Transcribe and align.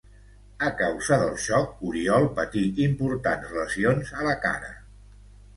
A 0.67 0.71
causa 0.79 1.19
del 1.23 1.35
xoc, 1.43 1.75
Oriol 1.91 2.25
patí 2.39 2.63
importants 2.87 3.55
lesions 3.59 4.13
a 4.23 4.29
la 4.31 4.37
cara. 4.49 4.73